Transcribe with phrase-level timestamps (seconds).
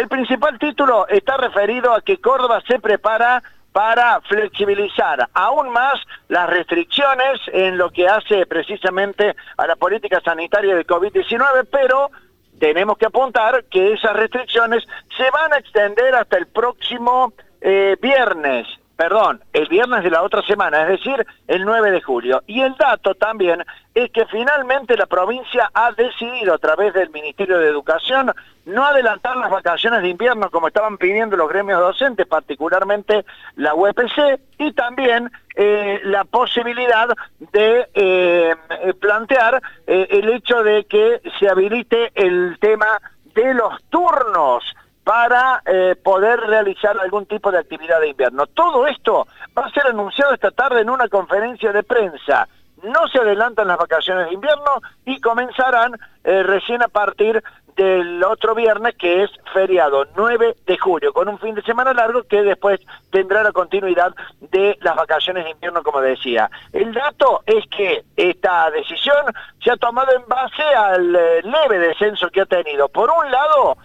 [0.00, 5.92] El principal título está referido a que Córdoba se prepara para flexibilizar aún más
[6.28, 12.10] las restricciones en lo que hace precisamente a la política sanitaria de COVID-19, pero
[12.58, 14.82] tenemos que apuntar que esas restricciones
[15.18, 18.66] se van a extender hasta el próximo eh, viernes
[19.00, 22.42] perdón, el viernes de la otra semana, es decir, el 9 de julio.
[22.46, 23.64] Y el dato también
[23.94, 28.30] es que finalmente la provincia ha decidido a través del Ministerio de Educación
[28.66, 33.24] no adelantar las vacaciones de invierno como estaban pidiendo los gremios docentes, particularmente
[33.56, 37.08] la UPC, y también eh, la posibilidad
[37.38, 38.54] de eh,
[39.00, 43.00] plantear eh, el hecho de que se habilite el tema
[43.34, 44.62] de los turnos
[45.10, 48.46] para eh, poder realizar algún tipo de actividad de invierno.
[48.46, 49.26] Todo esto
[49.58, 52.46] va a ser anunciado esta tarde en una conferencia de prensa.
[52.84, 57.42] No se adelantan las vacaciones de invierno y comenzarán eh, recién a partir
[57.74, 62.22] del otro viernes, que es feriado 9 de julio, con un fin de semana largo
[62.22, 62.78] que después
[63.10, 64.14] tendrá la continuidad
[64.52, 66.48] de las vacaciones de invierno, como decía.
[66.72, 69.24] El dato es que esta decisión
[69.60, 72.88] se ha tomado en base al eh, leve descenso que ha tenido.
[72.88, 73.76] Por un lado,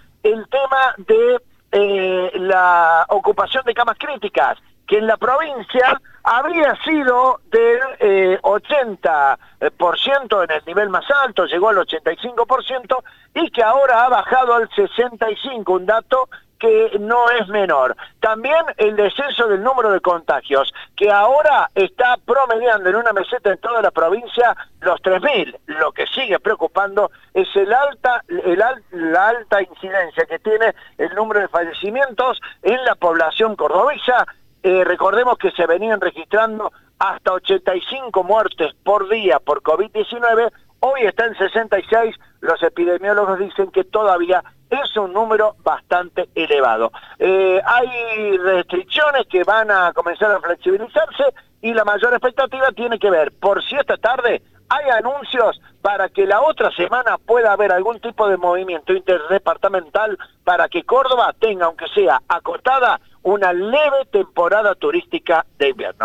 [0.97, 4.57] de eh, la ocupación de camas críticas,
[4.87, 11.69] que en la provincia habría sido del 80% eh, en el nivel más alto, llegó
[11.69, 16.29] al 85%, y que ahora ha bajado al 65%, un dato
[16.65, 17.95] que no es menor.
[18.19, 23.59] También el descenso del número de contagios, que ahora está promediando en una meseta en
[23.59, 25.55] toda la provincia los 3.000.
[25.67, 31.41] Lo que sigue preocupando es el alta, el la alta incidencia que tiene el número
[31.41, 34.25] de fallecimientos en la población cordobesa.
[34.63, 41.25] Eh, recordemos que se venían registrando hasta 85 muertes por día por COVID-19, hoy está
[41.25, 44.43] en 66, los epidemiólogos dicen que todavía
[44.83, 46.91] es un número bastante elevado.
[47.19, 51.23] Eh, hay restricciones que van a comenzar a flexibilizarse
[51.61, 56.25] y la mayor expectativa tiene que ver por si esta tarde hay anuncios para que
[56.25, 61.87] la otra semana pueda haber algún tipo de movimiento interdepartamental para que Córdoba tenga, aunque
[61.89, 66.03] sea acotada, una leve temporada turística de invierno.